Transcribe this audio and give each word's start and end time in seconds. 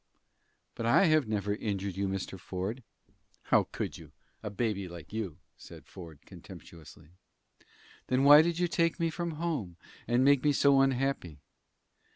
"But 0.73 0.87
I 0.87 1.05
have 1.05 1.27
never 1.27 1.53
injured 1.53 1.95
you, 1.95 2.07
Mr. 2.07 2.39
Ford." 2.39 2.81
"How 3.43 3.65
could 3.71 3.99
you 3.99 4.11
a 4.41 4.49
baby 4.49 4.87
like 4.87 5.13
you?" 5.13 5.37
said 5.57 5.85
Ford, 5.85 6.21
contemptuously. 6.25 7.09
"Then 8.07 8.23
why 8.23 8.41
did 8.41 8.57
you 8.57 8.67
take 8.67 8.99
me 8.99 9.11
from 9.11 9.33
home, 9.33 9.77
and 10.07 10.25
make 10.25 10.43
me 10.43 10.53
so 10.53 10.81
unhappy?" 10.81 11.37